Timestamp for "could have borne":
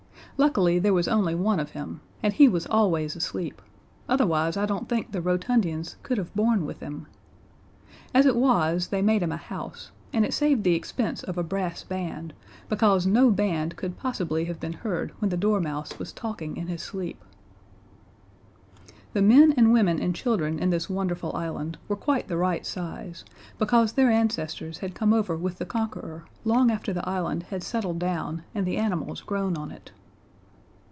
6.01-6.65